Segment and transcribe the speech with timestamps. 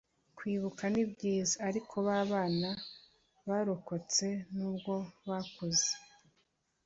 [0.37, 2.69] Kwibuka ni byiza ariko ba bana
[3.49, 4.93] barokotse n’ubwo
[5.29, 5.89] bakuze